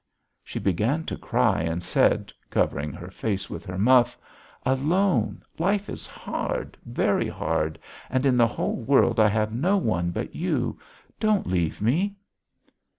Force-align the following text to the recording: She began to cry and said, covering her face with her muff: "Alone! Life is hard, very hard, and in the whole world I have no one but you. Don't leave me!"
She 0.43 0.57
began 0.57 1.03
to 1.05 1.15
cry 1.15 1.61
and 1.61 1.83
said, 1.83 2.33
covering 2.49 2.91
her 2.91 3.11
face 3.11 3.51
with 3.51 3.63
her 3.67 3.77
muff: 3.77 4.17
"Alone! 4.65 5.43
Life 5.59 5.89
is 5.89 6.07
hard, 6.07 6.75
very 6.83 7.27
hard, 7.29 7.77
and 8.09 8.25
in 8.25 8.35
the 8.35 8.47
whole 8.47 8.77
world 8.81 9.19
I 9.19 9.29
have 9.29 9.53
no 9.53 9.77
one 9.77 10.09
but 10.09 10.33
you. 10.33 10.79
Don't 11.19 11.45
leave 11.45 11.83
me!" 11.83 12.15